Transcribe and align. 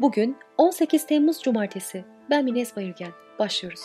Bugün 0.00 0.36
18 0.58 1.06
Temmuz 1.06 1.42
Cumartesi. 1.42 2.04
Ben 2.30 2.44
Mines 2.44 2.76
Bayırgen. 2.76 3.12
Başlıyoruz. 3.38 3.80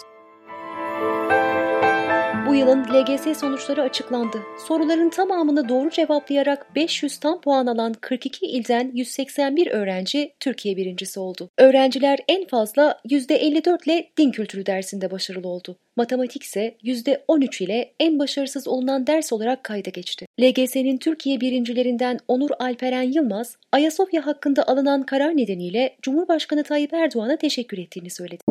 Yılın 2.55 2.83
LGS 2.83 3.39
sonuçları 3.39 3.81
açıklandı. 3.81 4.41
Soruların 4.67 5.09
tamamını 5.09 5.69
doğru 5.69 5.89
cevaplayarak 5.89 6.75
500 6.75 7.17
tam 7.17 7.41
puan 7.41 7.67
alan 7.67 7.93
42 7.93 8.45
ilden 8.45 8.91
181 8.93 9.67
öğrenci 9.67 10.33
Türkiye 10.39 10.77
birincisi 10.77 11.19
oldu. 11.19 11.49
Öğrenciler 11.57 12.19
en 12.27 12.47
fazla 12.47 12.99
%54 13.05 13.85
ile 13.85 14.09
din 14.17 14.31
kültürü 14.31 14.65
dersinde 14.65 15.11
başarılı 15.11 15.47
oldu. 15.47 15.77
Matematik 15.97 16.43
ise 16.43 16.77
%13 16.83 17.63
ile 17.63 17.93
en 17.99 18.19
başarısız 18.19 18.67
olunan 18.67 19.07
ders 19.07 19.33
olarak 19.33 19.63
kayda 19.63 19.89
geçti. 19.89 20.25
LGS'nin 20.41 20.97
Türkiye 20.97 21.41
birincilerinden 21.41 22.19
Onur 22.27 22.49
Alperen 22.59 23.11
Yılmaz, 23.11 23.57
Ayasofya 23.71 24.25
hakkında 24.25 24.67
alınan 24.67 25.03
karar 25.03 25.37
nedeniyle 25.37 25.95
Cumhurbaşkanı 26.01 26.63
Tayyip 26.63 26.93
Erdoğan'a 26.93 27.37
teşekkür 27.37 27.77
ettiğini 27.77 28.09
söyledi. 28.09 28.43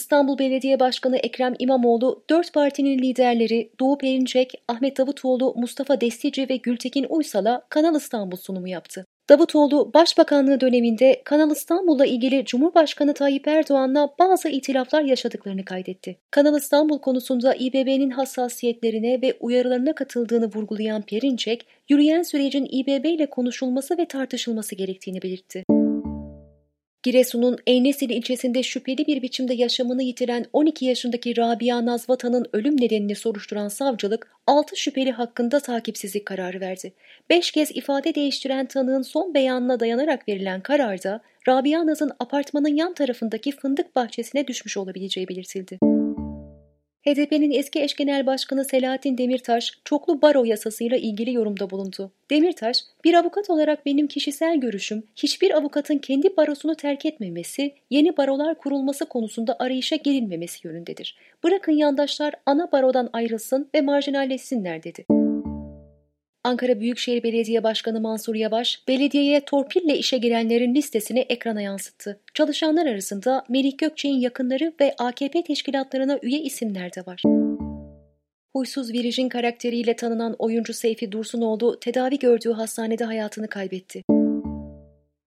İstanbul 0.00 0.38
Belediye 0.38 0.80
Başkanı 0.80 1.16
Ekrem 1.16 1.54
İmamoğlu, 1.58 2.24
dört 2.30 2.52
partinin 2.52 2.98
liderleri 2.98 3.70
Doğu 3.80 3.98
Perinçek, 3.98 4.62
Ahmet 4.68 4.98
Davutoğlu, 4.98 5.54
Mustafa 5.56 6.00
Destici 6.00 6.48
ve 6.48 6.56
Gültekin 6.56 7.06
Uysal'a 7.08 7.62
Kanal 7.68 7.94
İstanbul 7.94 8.36
sunumu 8.36 8.68
yaptı. 8.68 9.06
Davutoğlu, 9.28 9.90
Başbakanlığı 9.94 10.60
döneminde 10.60 11.22
Kanal 11.24 11.50
İstanbul'la 11.50 12.06
ilgili 12.06 12.44
Cumhurbaşkanı 12.44 13.14
Tayyip 13.14 13.48
Erdoğan'la 13.48 14.08
bazı 14.18 14.48
itilaflar 14.48 15.02
yaşadıklarını 15.02 15.64
kaydetti. 15.64 16.16
Kanal 16.30 16.56
İstanbul 16.56 16.98
konusunda 16.98 17.54
İBB'nin 17.54 18.10
hassasiyetlerine 18.10 19.22
ve 19.22 19.36
uyarılarına 19.40 19.94
katıldığını 19.94 20.46
vurgulayan 20.54 21.02
Perinçek, 21.02 21.66
yürüyen 21.88 22.22
sürecin 22.22 22.68
İBB 22.70 23.04
ile 23.04 23.26
konuşulması 23.30 23.98
ve 23.98 24.04
tartışılması 24.04 24.74
gerektiğini 24.74 25.22
belirtti. 25.22 25.64
Giresun'un 27.02 27.58
Eynesili 27.66 28.12
ilçesinde 28.12 28.62
şüpheli 28.62 29.06
bir 29.06 29.22
biçimde 29.22 29.54
yaşamını 29.54 30.02
yitiren 30.02 30.44
12 30.52 30.84
yaşındaki 30.84 31.36
Rabia 31.36 31.86
Nazvatan'ın 31.86 32.46
ölüm 32.52 32.80
nedenini 32.80 33.14
soruşturan 33.14 33.68
savcılık 33.68 34.32
6 34.46 34.76
şüpheli 34.76 35.12
hakkında 35.12 35.60
takipsizlik 35.60 36.26
kararı 36.26 36.60
verdi. 36.60 36.92
5 37.30 37.50
kez 37.50 37.70
ifade 37.70 38.14
değiştiren 38.14 38.66
tanığın 38.66 39.02
son 39.02 39.34
beyanına 39.34 39.80
dayanarak 39.80 40.28
verilen 40.28 40.60
kararda 40.60 41.20
Rabia 41.48 41.86
Naz'ın 41.86 42.12
apartmanın 42.18 42.76
yan 42.76 42.94
tarafındaki 42.94 43.52
fındık 43.52 43.96
bahçesine 43.96 44.46
düşmüş 44.46 44.76
olabileceği 44.76 45.28
belirtildi. 45.28 45.89
HDP'nin 47.06 47.50
eski 47.50 47.82
eş 47.82 47.96
genel 47.96 48.26
başkanı 48.26 48.64
Selahattin 48.64 49.18
Demirtaş, 49.18 49.72
çoklu 49.84 50.22
baro 50.22 50.44
yasasıyla 50.44 50.96
ilgili 50.96 51.32
yorumda 51.32 51.70
bulundu. 51.70 52.12
Demirtaş, 52.30 52.78
bir 53.04 53.14
avukat 53.14 53.50
olarak 53.50 53.86
benim 53.86 54.06
kişisel 54.06 54.56
görüşüm, 54.56 55.02
hiçbir 55.16 55.56
avukatın 55.56 55.98
kendi 55.98 56.36
barosunu 56.36 56.74
terk 56.74 57.06
etmemesi, 57.06 57.74
yeni 57.90 58.16
barolar 58.16 58.58
kurulması 58.58 59.06
konusunda 59.06 59.56
arayışa 59.58 59.96
girilmemesi 59.96 60.68
yönündedir. 60.68 61.16
Bırakın 61.44 61.72
yandaşlar 61.72 62.34
ana 62.46 62.72
barodan 62.72 63.10
ayrılsın 63.12 63.68
ve 63.74 63.80
marjinalleşsinler 63.80 64.82
dedi. 64.82 65.19
Ankara 66.44 66.80
Büyükşehir 66.80 67.22
Belediye 67.22 67.62
Başkanı 67.62 68.00
Mansur 68.00 68.34
Yavaş, 68.34 68.88
belediyeye 68.88 69.40
torpille 69.40 69.98
işe 69.98 70.18
girenlerin 70.18 70.74
listesini 70.74 71.20
ekrana 71.20 71.60
yansıttı. 71.60 72.20
Çalışanlar 72.34 72.86
arasında 72.86 73.44
Melih 73.48 73.78
Gökçe'nin 73.78 74.20
yakınları 74.20 74.72
ve 74.80 74.94
AKP 74.98 75.44
teşkilatlarına 75.44 76.18
üye 76.22 76.40
isimler 76.40 76.94
de 76.94 77.00
var. 77.06 77.22
Huysuz 78.56 78.92
Virjin 78.92 79.28
karakteriyle 79.28 79.96
tanınan 79.96 80.36
oyuncu 80.38 80.74
Seyfi 80.74 81.12
Dursunoğlu 81.12 81.80
tedavi 81.80 82.18
gördüğü 82.18 82.52
hastanede 82.52 83.04
hayatını 83.04 83.48
kaybetti. 83.48 84.02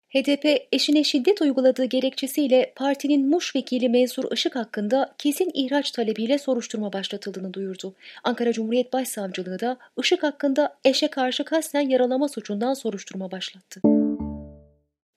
HDP 0.09 0.67
eşine 0.71 1.03
şiddet 1.03 1.41
uyguladığı 1.41 1.85
gerekçesiyle 1.85 2.73
partinin 2.75 3.27
Muş 3.27 3.55
vekili 3.55 3.89
Mensur 3.89 4.31
Işık 4.31 4.55
hakkında 4.55 5.13
kesin 5.17 5.51
ihraç 5.53 5.91
talebiyle 5.91 6.37
soruşturma 6.37 6.93
başlatıldığını 6.93 7.53
duyurdu. 7.53 7.93
Ankara 8.23 8.53
Cumhuriyet 8.53 8.93
Başsavcılığı 8.93 9.59
da 9.59 9.77
Işık 9.99 10.23
hakkında 10.23 10.75
eşe 10.85 11.07
karşı 11.07 11.43
kasten 11.43 11.89
yaralama 11.89 12.27
suçundan 12.27 12.73
soruşturma 12.73 13.31
başlattı. 13.31 13.81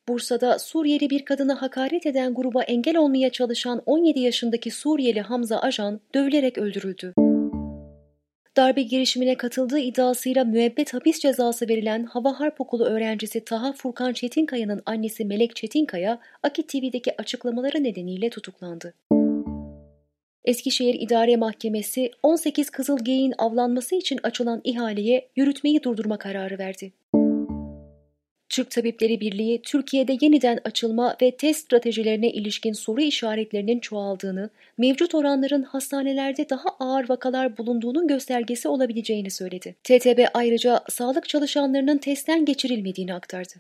Bursa'da 0.09 0.59
Suriyeli 0.59 1.11
bir 1.11 1.25
kadına 1.25 1.63
hakaret 1.63 2.07
eden 2.07 2.35
gruba 2.35 2.63
engel 2.63 2.97
olmaya 2.97 3.31
çalışan 3.31 3.83
17 3.87 4.21
yaşındaki 4.21 4.71
Suriyeli 4.71 5.21
Hamza 5.21 5.59
Ajan 5.59 6.01
dövülerek 6.15 6.59
öldürüldü. 6.59 7.13
Darbe 8.57 8.83
girişimine 8.83 9.37
katıldığı 9.37 9.79
iddiasıyla 9.79 10.45
müebbet 10.45 10.95
hapis 10.95 11.21
cezası 11.21 11.69
verilen 11.69 12.05
Hava 12.05 12.41
Harp 12.41 12.61
Okulu 12.61 12.85
öğrencisi 12.85 13.45
Taha 13.45 13.73
Furkan 13.73 14.13
Çetinkaya'nın 14.13 14.83
annesi 14.87 15.25
Melek 15.25 15.57
Çetinkaya, 15.57 16.19
Akit 16.43 16.69
TV'deki 16.69 17.17
açıklamaları 17.19 17.85
nedeniyle 17.85 18.31
tutuklandı. 18.31 18.95
Eskişehir 20.45 20.95
İdare 20.95 21.37
Mahkemesi 21.37 22.11
18 22.23 22.71
kızıl 22.71 22.99
geyin 23.05 23.35
avlanması 23.39 23.95
için 23.95 24.21
açılan 24.23 24.61
ihaleye 24.65 25.29
yürütmeyi 25.37 25.83
durdurma 25.83 26.19
kararı 26.19 26.59
verdi. 26.59 26.93
Türk 28.53 28.71
Tabipleri 28.71 29.21
Birliği, 29.21 29.63
Türkiye'de 29.63 30.17
yeniden 30.21 30.59
açılma 30.65 31.17
ve 31.23 31.37
test 31.37 31.61
stratejilerine 31.61 32.31
ilişkin 32.31 32.73
soru 32.73 33.01
işaretlerinin 33.01 33.79
çoğaldığını, 33.79 34.51
mevcut 34.79 35.15
oranların 35.15 35.63
hastanelerde 35.63 36.49
daha 36.51 36.69
ağır 36.81 37.09
vakalar 37.09 37.59
bulunduğunun 37.59 38.09
göstergesi 38.09 38.69
olabileceğini 38.69 39.31
söyledi. 39.31 39.75
TTB 39.85 40.25
ayrıca 40.35 40.81
sağlık 40.91 41.29
çalışanlarının 41.29 41.99
testten 41.99 42.45
geçirilmediğini 42.45 43.15
aktardı. 43.15 43.55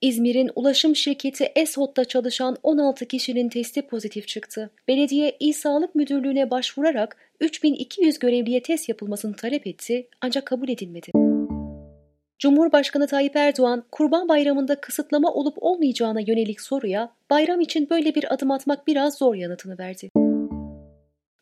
İzmir'in 0.00 0.50
ulaşım 0.54 0.96
şirketi 0.96 1.44
Eshod'da 1.44 2.04
çalışan 2.04 2.56
16 2.62 3.06
kişinin 3.06 3.48
testi 3.48 3.82
pozitif 3.82 4.28
çıktı. 4.28 4.70
Belediye 4.88 5.36
İl 5.40 5.52
Sağlık 5.52 5.94
Müdürlüğü'ne 5.94 6.50
başvurarak 6.50 7.16
3200 7.40 8.18
görevliye 8.18 8.62
test 8.62 8.88
yapılmasını 8.88 9.36
talep 9.36 9.66
etti 9.66 10.08
ancak 10.20 10.46
kabul 10.46 10.68
edilmedi. 10.68 11.23
Cumhurbaşkanı 12.44 13.06
Tayyip 13.06 13.36
Erdoğan, 13.36 13.84
Kurban 13.92 14.28
Bayramı'nda 14.28 14.80
kısıtlama 14.80 15.32
olup 15.32 15.54
olmayacağına 15.60 16.20
yönelik 16.20 16.60
soruya 16.60 17.10
bayram 17.30 17.60
için 17.60 17.90
böyle 17.90 18.14
bir 18.14 18.34
adım 18.34 18.50
atmak 18.50 18.86
biraz 18.86 19.18
zor 19.18 19.34
yanıtını 19.34 19.78
verdi. 19.78 20.10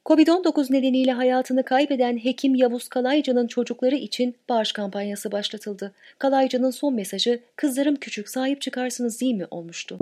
Covid-19 0.07 0.73
nedeniyle 0.73 1.13
hayatını 1.13 1.65
kaybeden 1.65 2.17
hekim 2.25 2.55
Yavuz 2.55 2.89
Kalaycı'nın 2.89 3.47
çocukları 3.47 3.95
için 3.95 4.37
bağış 4.49 4.73
kampanyası 4.73 5.33
başlatıldı. 5.33 5.93
Kalaycı'nın 6.19 6.71
son 6.71 6.95
mesajı 6.95 7.41
"Kızlarım 7.57 7.97
küçük, 7.97 8.29
sahip 8.29 8.61
çıkarsınız 8.61 9.21
değil 9.21 9.35
mi?" 9.35 9.47
olmuştu. 9.51 9.99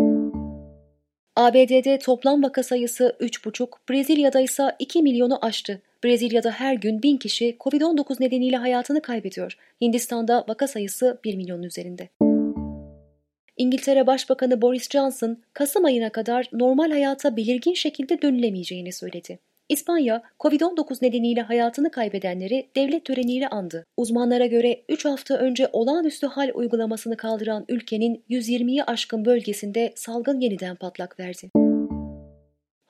ABD'de 1.37 1.99
toplam 1.99 2.43
vaka 2.43 2.63
sayısı 2.63 3.17
3,5, 3.21 3.69
Brezilya'da 3.91 4.41
ise 4.41 4.77
2 4.79 5.03
milyonu 5.03 5.39
aştı. 5.43 5.83
Brezilya'da 6.05 6.51
her 6.51 6.75
gün 6.75 7.03
1000 7.03 7.17
kişi 7.17 7.57
Covid-19 7.61 8.23
nedeniyle 8.23 8.57
hayatını 8.57 9.03
kaybediyor. 9.03 9.57
Hindistan'da 9.81 10.45
vaka 10.49 10.67
sayısı 10.67 11.21
1 11.25 11.35
milyonun 11.35 11.63
üzerinde. 11.63 12.09
İngiltere 13.57 14.07
Başbakanı 14.07 14.63
Boris 14.63 14.91
Johnson, 14.91 15.39
Kasım 15.53 15.85
ayına 15.85 16.11
kadar 16.11 16.49
normal 16.53 16.91
hayata 16.91 17.37
belirgin 17.37 17.75
şekilde 17.75 18.23
dönülemeyeceğini 18.23 18.93
söyledi. 18.93 19.39
İspanya, 19.69 20.23
Covid-19 20.41 21.05
nedeniyle 21.05 21.43
hayatını 21.43 21.91
kaybedenleri 21.91 22.69
devlet 22.77 23.05
töreniyle 23.05 23.49
andı. 23.49 23.87
Uzmanlara 23.97 24.47
göre 24.47 24.83
3 24.89 25.05
hafta 25.05 25.37
önce 25.37 25.69
olağanüstü 25.73 26.27
hal 26.27 26.51
uygulamasını 26.55 27.17
kaldıran 27.17 27.65
ülkenin 27.69 28.25
120'yi 28.31 28.85
aşkın 28.85 29.25
bölgesinde 29.25 29.93
salgın 29.97 30.41
yeniden 30.41 30.77
patlak 30.77 31.21
verdi. 31.21 31.51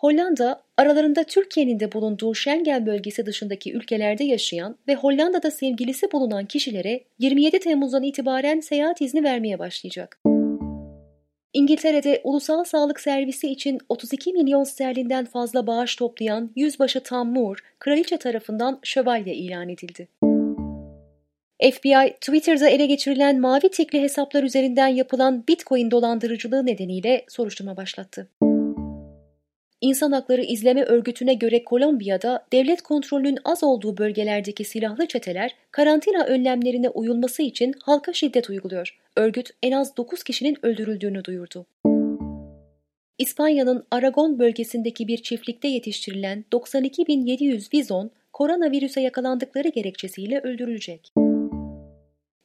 Hollanda, 0.01 0.63
aralarında 0.77 1.25
Türkiye'nin 1.25 1.81
de 1.81 1.93
bulunduğu 1.93 2.35
Schengen 2.35 2.87
bölgesi 2.87 3.27
dışındaki 3.27 3.73
ülkelerde 3.73 4.25
yaşayan 4.25 4.77
ve 4.89 4.95
Hollanda'da 4.95 5.51
sevgilisi 5.51 6.13
bulunan 6.13 6.45
kişilere 6.45 7.05
27 7.19 7.59
Temmuz'dan 7.59 8.03
itibaren 8.03 8.61
seyahat 8.61 9.01
izni 9.01 9.25
vermeye 9.25 9.59
başlayacak. 9.59 10.19
İngiltere'de 11.53 12.21
Ulusal 12.25 12.65
Sağlık 12.65 13.01
Servisi 13.01 13.49
için 13.49 13.79
32 13.89 14.33
milyon 14.33 14.65
sterlinden 14.65 15.25
fazla 15.25 15.67
bağış 15.67 15.97
toplayan 15.97 16.51
Yüzbaşı 16.57 17.03
Tam 17.03 17.33
Moore, 17.33 17.61
kraliçe 17.79 18.17
tarafından 18.17 18.79
şövalye 18.83 19.35
ilan 19.35 19.69
edildi. 19.69 20.09
FBI, 21.63 22.15
Twitter'da 22.21 22.69
ele 22.69 22.87
geçirilen 22.87 23.41
mavi 23.41 23.69
tikli 23.71 24.01
hesaplar 24.01 24.43
üzerinden 24.43 24.89
yapılan 24.89 25.47
Bitcoin 25.49 25.91
dolandırıcılığı 25.91 26.67
nedeniyle 26.67 27.25
soruşturma 27.29 27.77
başlattı. 27.77 28.29
İnsan 29.81 30.13
Hakları 30.13 30.43
İzleme 30.43 30.83
Örgütü'ne 30.83 31.35
göre 31.35 31.65
Kolombiya'da 31.65 32.47
devlet 32.53 32.83
kontrolünün 32.83 33.39
az 33.45 33.65
olduğu 33.65 33.99
bölgelerdeki 33.99 34.65
silahlı 34.65 35.07
çeteler 35.07 35.55
karantina 35.71 36.25
önlemlerine 36.25 36.89
uyulması 36.89 37.43
için 37.43 37.75
halka 37.83 38.13
şiddet 38.13 38.51
uyguluyor. 38.51 38.99
Örgüt 39.17 39.51
en 39.63 39.73
az 39.73 39.97
9 39.97 40.23
kişinin 40.23 40.57
öldürüldüğünü 40.63 41.25
duyurdu. 41.25 41.67
İspanya'nın 43.19 43.87
Aragon 43.91 44.39
bölgesindeki 44.39 45.09
bir 45.09 45.19
çiftlikte 45.19 45.69
yetiştirilen 45.69 46.45
92.700 46.53 47.75
vizon 47.75 48.11
koronavirüse 48.33 49.01
yakalandıkları 49.01 49.69
gerekçesiyle 49.69 50.41
öldürülecek. 50.41 51.13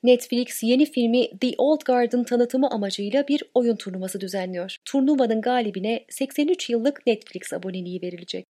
Netflix 0.05 0.63
yeni 0.63 0.85
filmi 0.85 1.37
The 1.39 1.51
Old 1.57 1.81
Garden 1.85 2.23
tanıtımı 2.23 2.69
amacıyla 2.69 3.27
bir 3.27 3.43
oyun 3.53 3.75
turnuvası 3.75 4.21
düzenliyor. 4.21 4.77
Turnuvanın 4.85 5.41
galibine 5.41 6.05
83 6.09 6.69
yıllık 6.69 7.07
Netflix 7.07 7.53
aboneliği 7.53 8.01
verilecek. 8.01 8.45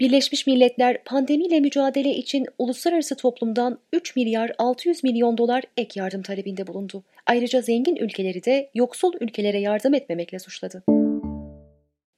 Birleşmiş 0.00 0.46
Milletler 0.46 1.04
pandemiyle 1.04 1.60
mücadele 1.60 2.14
için 2.14 2.46
uluslararası 2.58 3.16
toplumdan 3.16 3.78
3 3.92 4.16
milyar 4.16 4.52
600 4.58 5.04
milyon 5.04 5.38
dolar 5.38 5.64
ek 5.76 6.00
yardım 6.00 6.22
talebinde 6.22 6.66
bulundu. 6.66 7.04
Ayrıca 7.26 7.60
zengin 7.60 7.96
ülkeleri 7.96 8.44
de 8.44 8.70
yoksul 8.74 9.12
ülkelere 9.20 9.60
yardım 9.60 9.94
etmemekle 9.94 10.38
suçladı. 10.38 10.82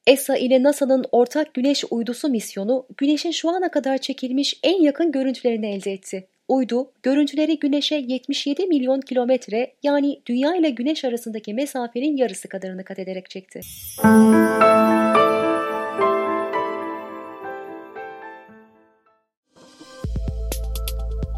ESA 0.06 0.37
ile 0.37 0.62
NASA'nın 0.62 1.05
ortak 1.12 1.55
güneş 1.55 1.85
uydusu 1.91 2.29
misyonu 2.29 2.87
güneşin 2.97 3.31
şu 3.31 3.50
ana 3.50 3.70
kadar 3.70 3.99
çekilmiş 3.99 4.61
en 4.62 4.82
yakın 4.82 5.12
görüntülerini 5.12 5.75
elde 5.75 5.93
etti. 5.93 6.26
Uydu, 6.50 6.93
görüntüleri 7.02 7.58
Güneş'e 7.58 7.94
77 7.97 8.67
milyon 8.67 9.00
kilometre 9.00 9.75
yani 9.82 10.20
Dünya 10.26 10.56
ile 10.56 10.70
Güneş 10.70 11.05
arasındaki 11.05 11.55
mesafenin 11.55 12.17
yarısı 12.17 12.49
kadarını 12.49 12.85
kat 12.85 12.99
ederek 12.99 13.31
çekti. 13.31 13.61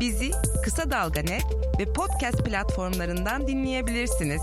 Bizi 0.01 0.31
Kısa 0.65 0.91
Dalga 0.91 1.21
ve 1.79 1.93
podcast 1.93 2.45
platformlarından 2.45 3.49
dinleyebilirsiniz. 3.49 4.43